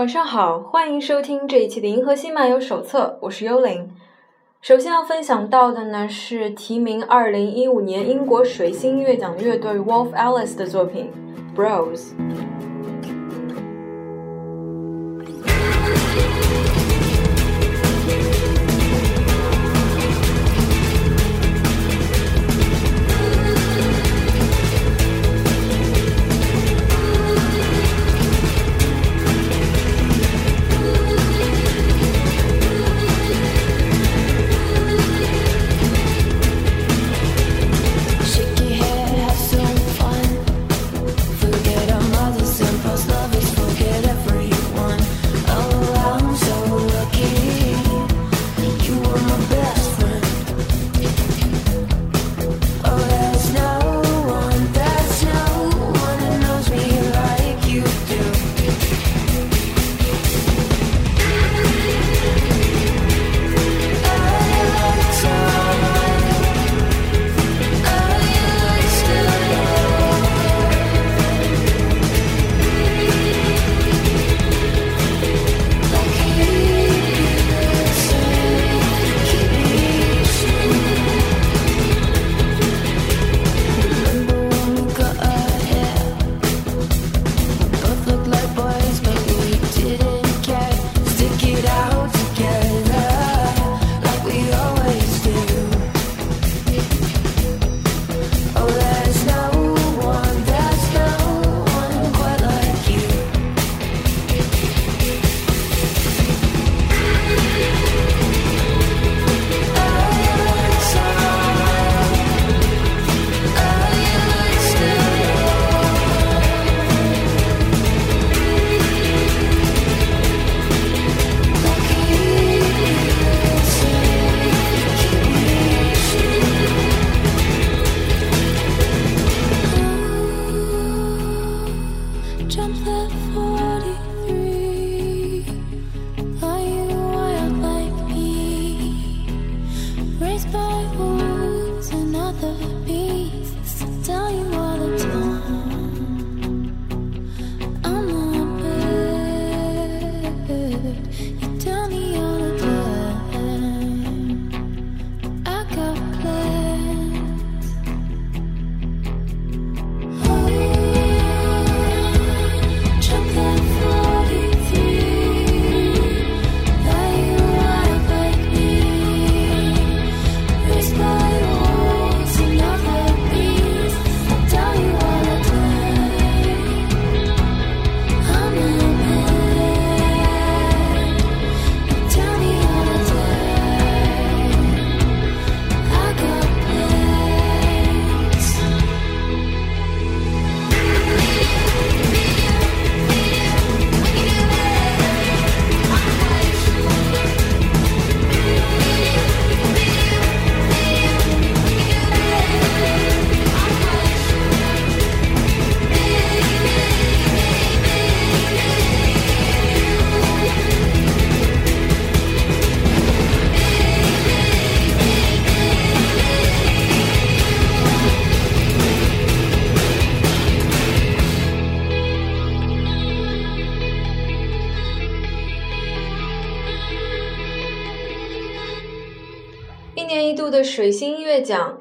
[0.00, 3.86] 晚上好，欢迎收听这一期的《银河系漫游手册》，我是幽灵。
[4.62, 11.10] 首先要分享到的呢是提名二零一五年英国水星音乐奖乐队 Wolf Alice 的作品
[11.54, 12.12] 《Bros》。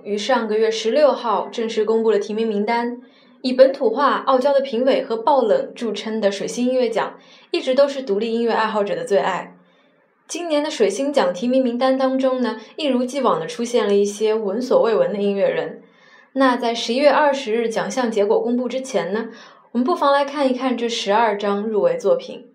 [0.09, 2.99] 于上个月十六号正式公布了提名名单。
[3.41, 7.17] 以本土化、傲娇的评委和爆冷著称的水星音乐奖，
[7.51, 9.55] 一直都是独立音乐爱好者的最爱。
[10.27, 15.83] 今年的水星奖提名名单当中呢，一如既往的出现了一些闻所未闻的音乐人。
[16.33, 19.29] 那在十一月二十日奖项结果公布之前呢，
[19.73, 22.47] 我们不妨来看一看这十二张入围作品。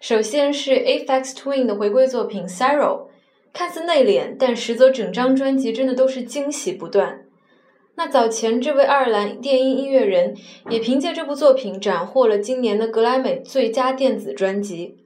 [0.00, 2.78] 首先是 Aphex Twin 的回归作品《Sorrow》。
[3.52, 7.22] 看似内敛，但实则整张专辑真的都是惊喜不断。
[7.94, 10.34] 那早前这位爱尔兰电音音乐人
[10.70, 14.96] 也凭借这部作品斩获了今年的格莱美最佳电子专辑。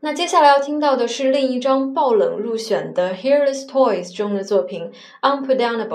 [0.00, 4.90] 那接下来要听到的是另一张爆冷入选的《Hearless Toys》中的作品
[5.46, 5.88] 《Unpardonable》，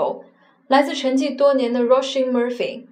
[0.68, 2.84] 来自沉寂多年的 Roisin Murphy。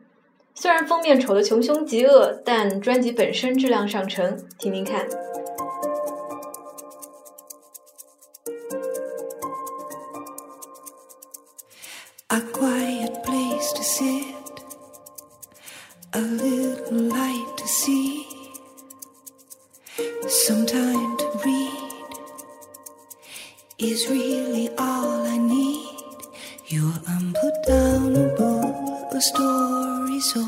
[0.55, 5.07] 虽然封面丑得穷凶极恶，但专辑本身质量上乘，听听看。
[12.33, 14.35] A quiet place to sit,
[16.15, 18.27] a little light to see.
[20.29, 21.93] some time to read
[23.77, 26.17] is really all I need.
[26.69, 30.43] You're unputdownable, a story so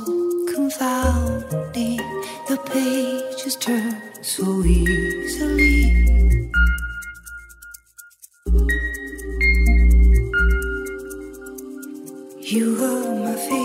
[0.54, 2.00] confounding.
[2.48, 5.73] The pages turn so easily.
[12.46, 13.63] You are my favorite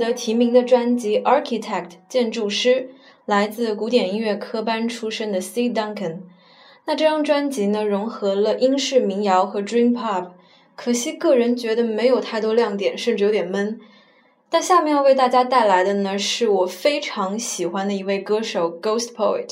[0.00, 2.90] 得提名的专辑《Architect》建筑师，
[3.26, 5.70] 来自古典音乐科班出身的 C.
[5.70, 6.20] Duncan。
[6.86, 10.30] 那这张专辑呢，融合了英式民谣和 Dream Pop，
[10.74, 13.78] 可惜个人觉得没有太多亮点，甚至有点闷。
[14.48, 19.50] 但下面要为大家带来的呢，是我非常喜欢的一位歌手 Ghost Poet。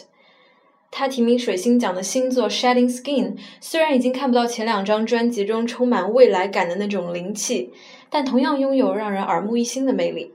[0.90, 7.72] 他提名水星奖的新作《Shedding Skin》，虽然已经看不到前两张专辑中充满未来感的那种灵气，
[8.08, 10.32] 但同样拥有让人耳目一新的魅力。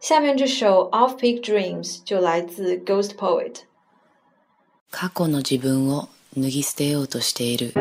[0.00, 3.62] 下面这首《Off Peak Dreams》就来自 Ghost Poet。
[4.92, 7.72] 過去の自分を脱ぎ捨てようとしている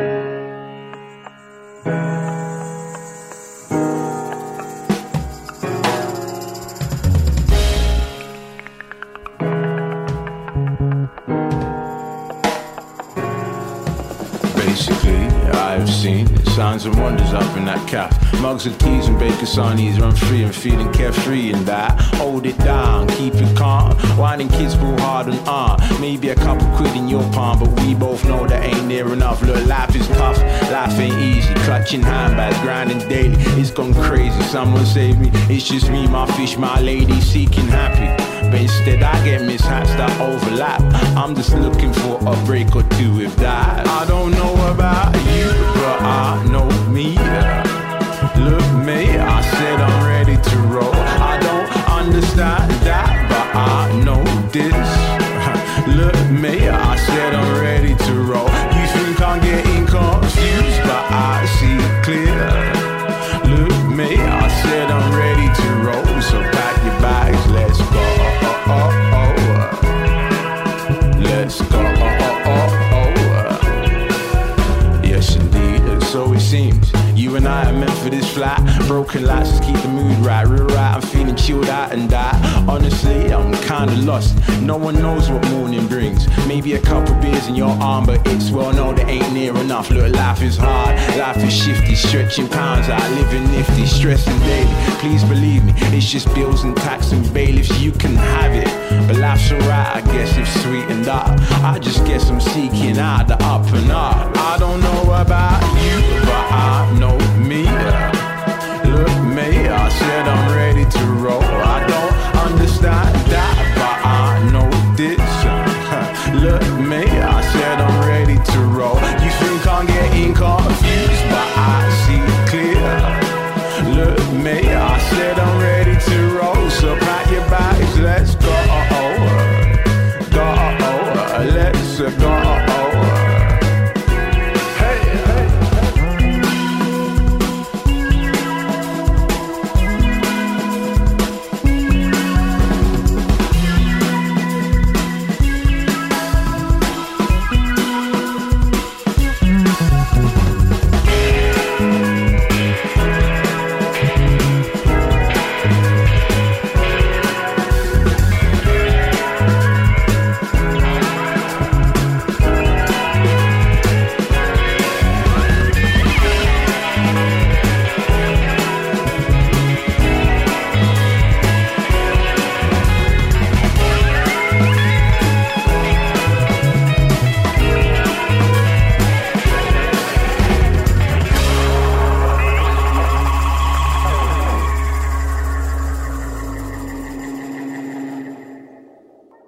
[14.56, 18.12] Basically, I've seen signs and wonders up in that cap.
[18.42, 21.92] Mugs of teas and bacon sarnies run free and feeling carefree in that.
[22.16, 23.96] Hold it down, keep it calm.
[24.18, 25.80] Whining kids grow hard and on.
[26.02, 29.44] Maybe a couple quid in your palm, but we both know that ain't near enough.
[29.44, 30.40] Look, life is tough,
[30.72, 31.54] life ain't easy.
[31.66, 33.36] Clutching handbags, grinding daily.
[33.62, 35.30] It's gone crazy, someone save me.
[35.54, 38.10] It's just me, my fish, my lady, seeking happy.
[38.50, 40.82] But instead I get mishaps that overlap
[41.18, 45.77] I'm just looking for a break or two if that I don't know about you,
[46.08, 47.18] I know me
[48.48, 50.94] Look me, I said I'm ready to roll.
[50.94, 54.24] I don't understand that, but I know
[54.56, 54.90] this.
[56.00, 58.07] Look me, I said I'm ready to
[78.88, 80.48] Broken lights just keep the mood right.
[80.48, 82.34] Real right, I'm feeling chilled out and that.
[82.70, 84.38] Honestly, I'm kinda lost.
[84.62, 86.26] No one knows what morning brings.
[86.48, 89.90] Maybe a couple beers in your arm But it's well known that ain't near enough.
[89.90, 95.24] Look, life is hard, life is shifty Stretching pounds out, living nifty Stressing daily, please
[95.26, 99.52] believe me It's just bills and tax and bailiffs You can have it, but life's
[99.52, 101.28] alright I guess if sweetened up.
[101.64, 104.37] I just guess I'm seeking out the up and up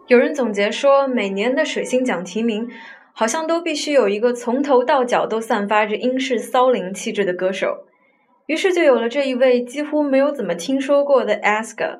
[0.09, 2.67] 有人总结说，每年的水星奖提名，
[3.13, 7.85] 好像都必须有一个从头到脚都散发着英式骚灵气质的歌手，
[8.47, 11.99] 于是就有了这一位几乎没有怎么听说过的 Aska。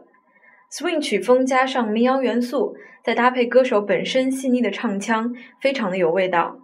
[0.71, 6.57] Swing 曲风加上民谣元素，再搭配歌手本身细腻的唱腔，非常的有味道。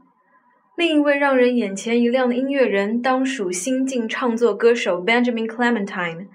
[0.75, 6.25] 另一位让人眼前一亮的音乐人，当属新晋唱作歌手 Benjamin Clementine。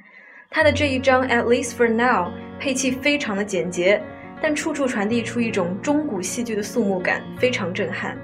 [0.50, 4.00] 他的这一张 At least for now 配器非常的简洁，
[4.42, 8.16] 但处处传递出一种中古戏剧的肃穆感，非常震撼。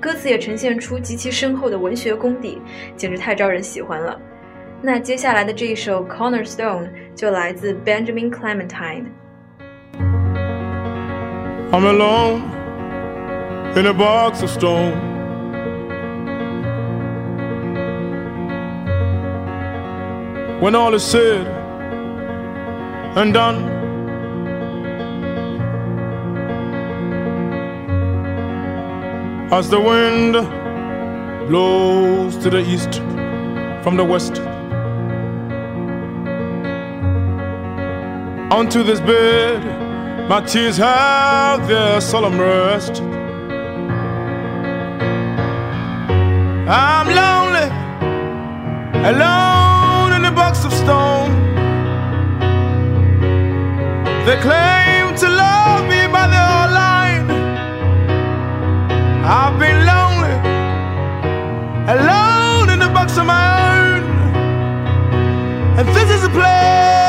[0.00, 2.60] 歌词也呈现出极其深厚的文学功底，
[2.96, 4.20] 简直太招人喜欢了。
[4.80, 9.06] 那接下来的这一首 Cornerstone 就来自 Benjamin Clementine。
[11.70, 12.42] I'm alone
[13.76, 14.92] in a box of stone.
[20.60, 21.46] When all is said
[23.14, 23.71] and done,
[29.52, 30.32] as the wind
[31.46, 32.94] blows to the east
[33.82, 34.38] from the west.
[38.50, 39.60] Onto this bed,
[40.26, 43.02] my tears have their solemn rest.
[46.66, 47.68] I'm lonely,
[49.10, 51.30] alone in a box of stone.
[54.24, 56.91] They claim to love me, but they're all lying.
[59.24, 60.34] I've been lonely,
[61.94, 64.02] alone in a box of my own.
[65.78, 67.01] And this is a place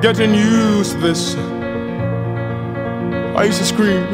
[0.00, 1.34] getting used to this.
[3.36, 4.06] I used to scream.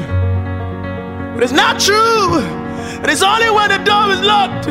[1.35, 2.39] But it's not true.
[2.39, 4.67] And it's only when the door is locked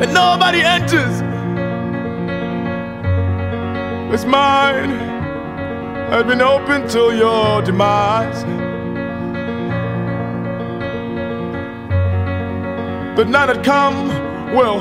[0.00, 1.22] that nobody enters.
[4.12, 4.90] It's mine
[6.08, 8.44] I've been open till your demise.
[13.16, 14.08] But now that come,
[14.54, 14.78] well,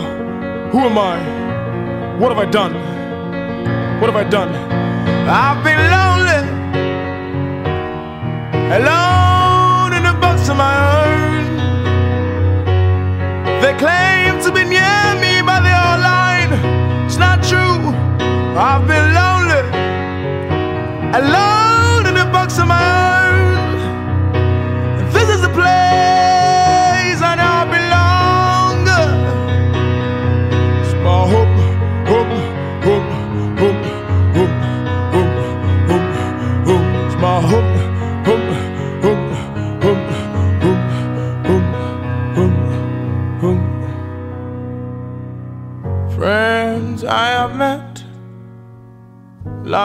[0.69, 2.17] who am I?
[2.19, 2.73] What have I done?
[3.99, 4.84] What have I done?
[5.27, 6.41] I've been lonely,
[8.77, 11.43] alone in a box of my own.
[13.61, 16.53] They claim to be near me, but they are lying.
[17.05, 17.93] It's not true.
[18.55, 19.63] I've been lonely,
[21.19, 23.04] alone in a box of my own.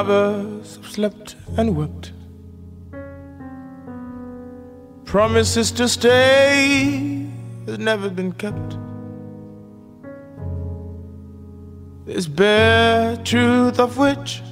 [0.00, 2.12] Lovers have slept and wept.
[5.04, 7.26] Promises to stay
[7.66, 8.70] has never been kept.
[12.06, 14.42] This bare truth of which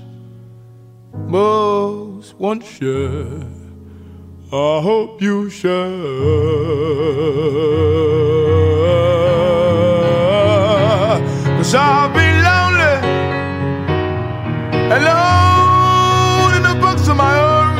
[1.14, 3.42] most won't share.
[4.52, 5.78] I hope you share.
[11.56, 12.47] Cause I'll be
[14.90, 17.76] alone in the books of my own.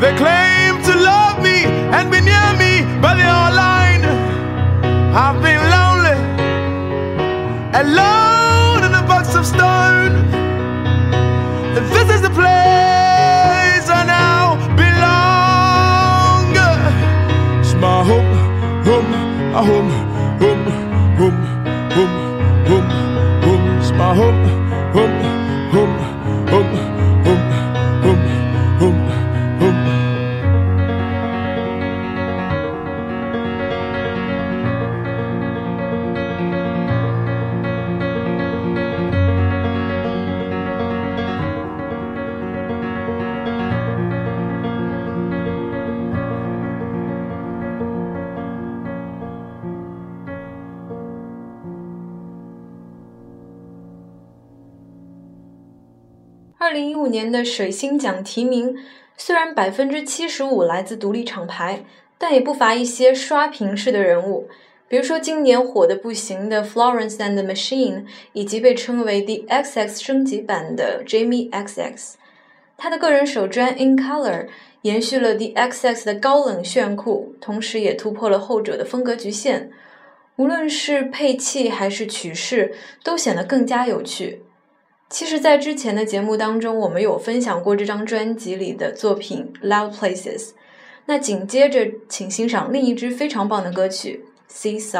[0.00, 1.64] They claim to love me
[1.96, 4.04] and be near me, but they are lying.
[5.22, 6.18] I've been lonely,
[7.82, 10.14] alone in a box of stone.
[11.74, 16.46] This is the place I now belong.
[17.60, 18.32] It's my home,
[18.88, 19.12] home,
[19.52, 19.90] home,
[20.40, 20.87] home, home,
[57.18, 58.76] 年的水星奖提名
[59.16, 61.84] 虽然百分之七十五来自独立厂牌，
[62.16, 64.48] 但也不乏一些刷屏式的人物，
[64.86, 72.14] 比如说今年火的不行的 Florence and the Machine，以及被称为 The XX 升级版的 Jamie XX。
[72.76, 74.44] 他的个人首专《In Color》
[74.82, 79.72] 延续了 The XX 的高冷炫酷，同时也突破了后者的风格局限。
[80.36, 84.42] 无论是配器还是曲式，都显得更加有趣。
[85.10, 90.38] 其实，在之前的节目当中，我们有分享过这张专辑里的作品《Loud Places》。
[91.06, 94.92] 那紧接着，请欣赏另一支非常棒的歌曲《Seesaw》。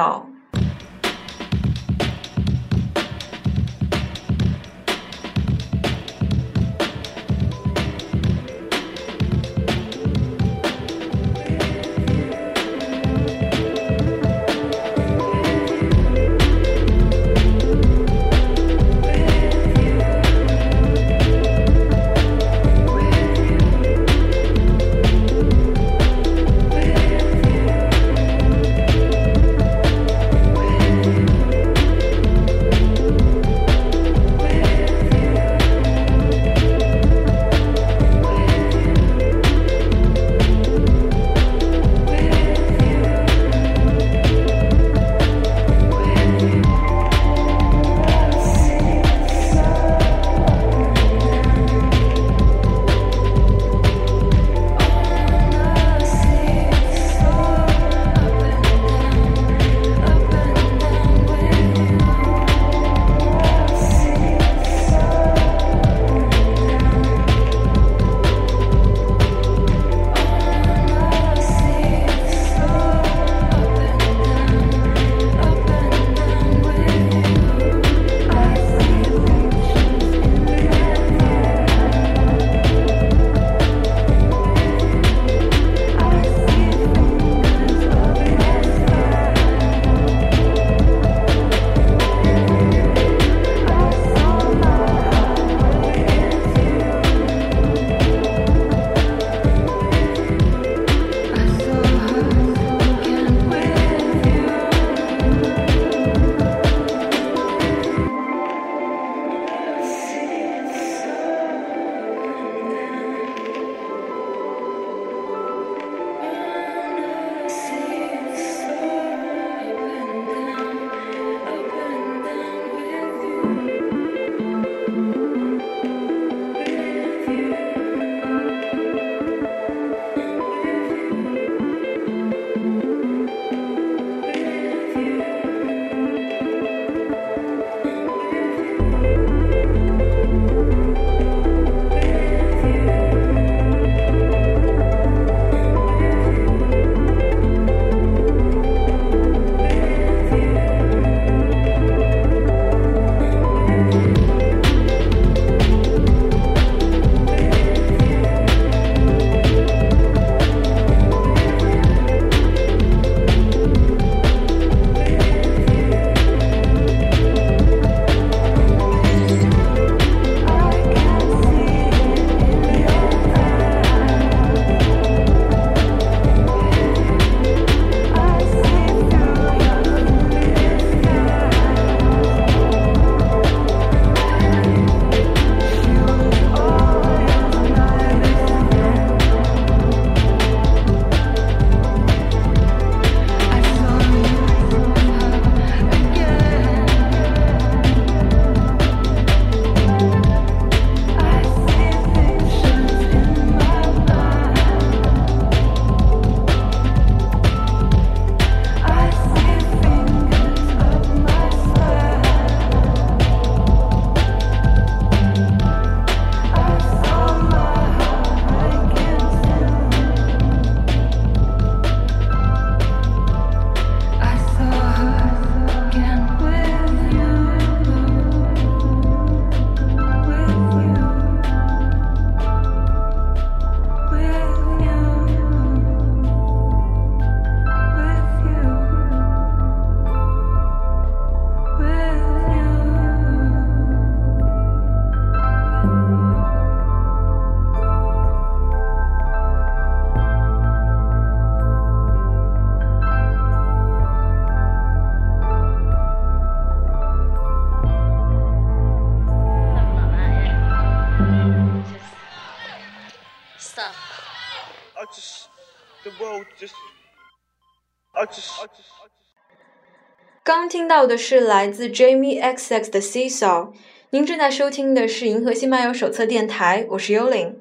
[270.42, 273.72] 刚听到的是来自 Jamie XX 的 Seesaw。
[274.10, 277.60] 您正在收听的是《银河系漫游手册》电台，我是幽灵。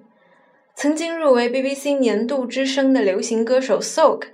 [0.76, 4.28] 曾经入围 BBC 年度之声的流行歌手 Soak，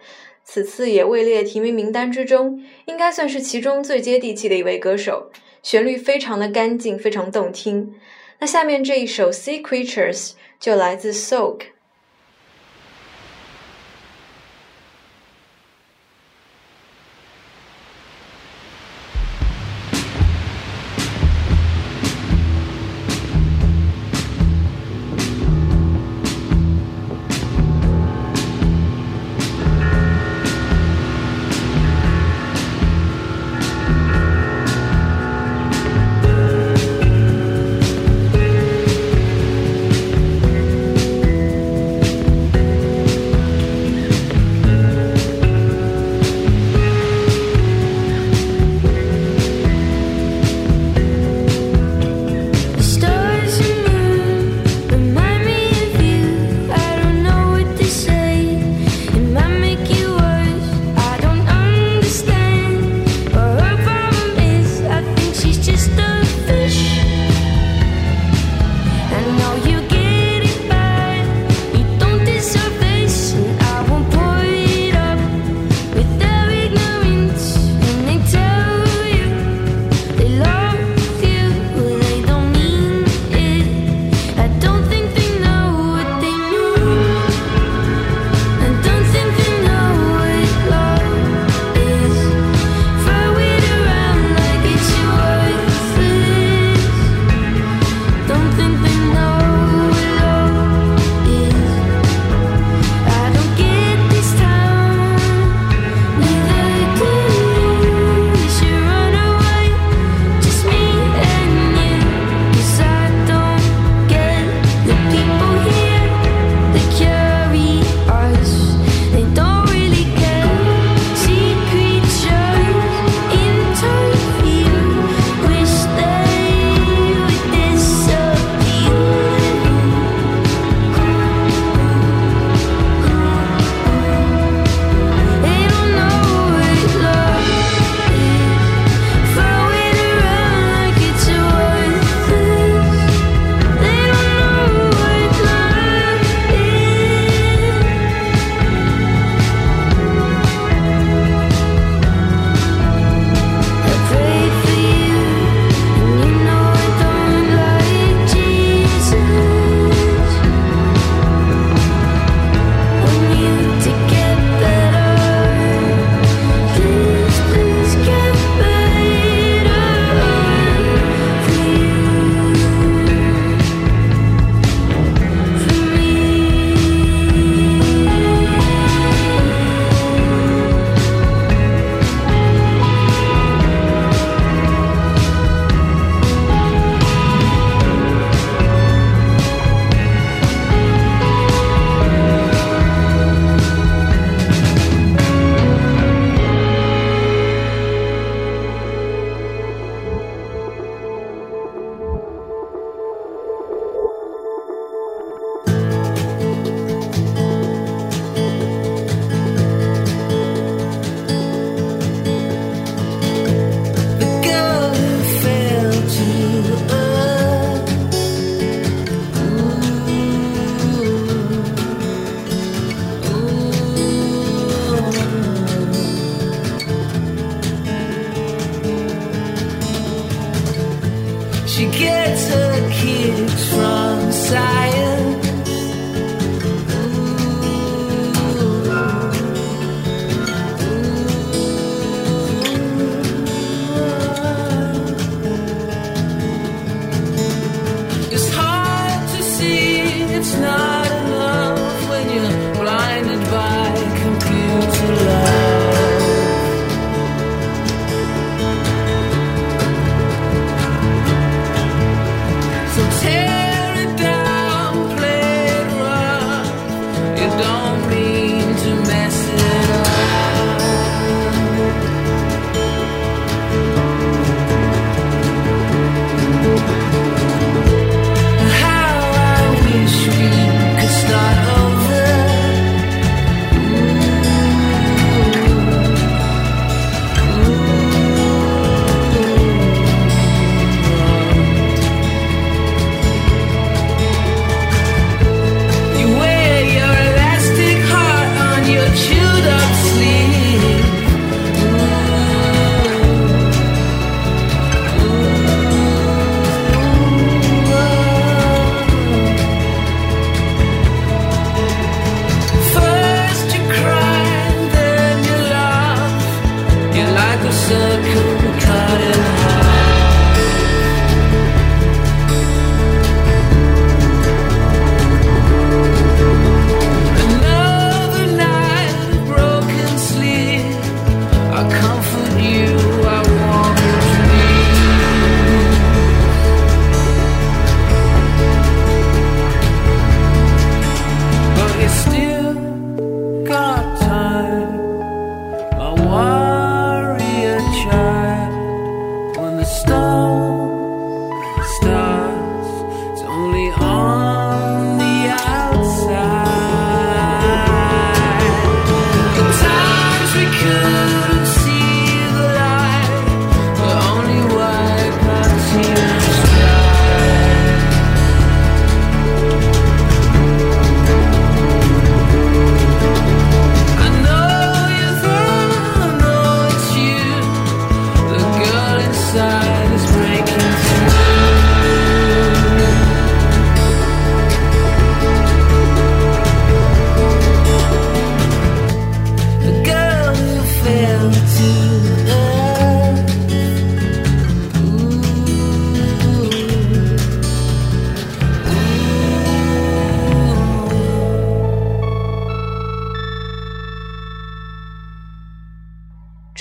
[0.44, 5.32] 此次也位列提名名单之中，应该算是其中最接地气的一位歌手。
[5.62, 7.96] 旋律非常的干净，非常动听。
[8.40, 11.73] 那下面这一首《Sea Creatures》就来自 Soak。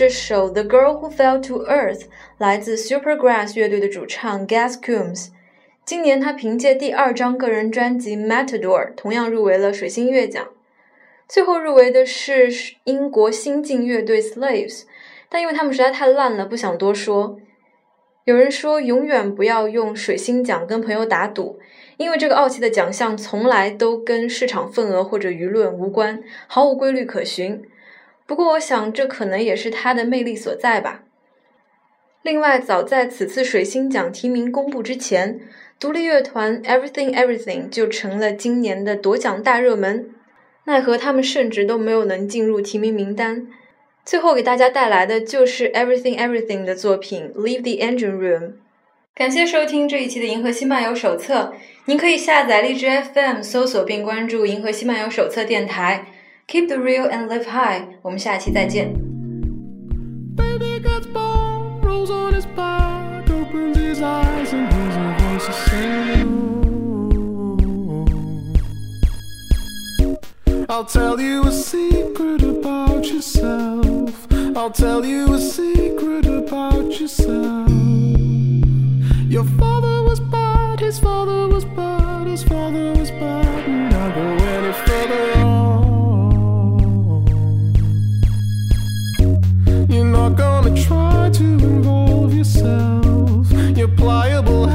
[0.03, 2.01] 这首《The Girl Who Fell to Earth》
[2.37, 5.29] 来自 Supergrass 乐队的主唱 Gas Coombs。
[5.85, 10.49] 今年他凭借第二张个人专辑《Matador》同样入围了水星音乐奖。
[11.29, 12.49] 最后入围的是
[12.83, 14.83] 英国新晋乐队 Slaves，
[15.29, 17.39] 但因为他们实在太烂了，不想多说。
[18.25, 21.61] 有人说，永远不要用水星奖跟朋友打赌，
[21.97, 27.63] 因为这个傲气的奖项从来都跟市场份额或者舆论无关，毫无规律可循。
[28.33, 31.03] 不过，我想这可能也是它的魅力所在吧。
[32.23, 35.39] 另外，早在此次水星奖提名公布之前，
[35.79, 40.09] 独立乐团 Everything Everything 就成了今年的夺奖大热门。
[40.65, 43.49] 奈何他们甚至都没有能进入提名名单。
[44.03, 48.41] 最后给大家带来的就是 Everything Everything 的作品《Leave the Engine Room》。
[49.15, 51.35] 感谢收听这一期的《银河系漫游手册》。
[51.85, 56.07] 您可以下载荔枝 FM，搜索并关注《银河系漫游手册》电台。
[56.52, 57.88] Keep the real and live high。
[58.02, 58.94] 我们下期再见。
[60.36, 65.54] Baby gets born, rolls on his back, opens his eyes, and hears a voice a
[65.70, 66.48] saying,
[70.70, 74.28] I'll tell you a secret about yourself.
[74.56, 77.70] I'll tell you a secret about yourself.
[79.30, 82.94] Your father was bad, his father was bad, his father
[91.43, 93.51] to involve yourself.
[93.77, 94.67] Your pliable